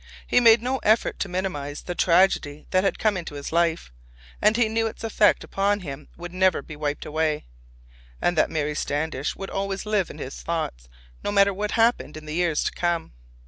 [0.25, 3.91] He made no effort to minimize the tragedy that had come into his life,
[4.41, 7.45] and he knew its effect upon him would never be wiped away,
[8.19, 10.89] and that Mary Standish would always live in his thoughts,
[11.23, 13.13] no matter what happened in the years to come.